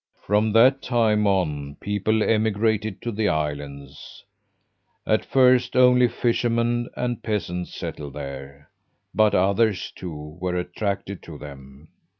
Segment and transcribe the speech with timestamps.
[0.25, 4.23] "From that time on people emigrated to the islands.
[5.05, 8.71] At first only fishermen and peasants settled there,
[9.13, 11.89] but others, too, were attracted to them.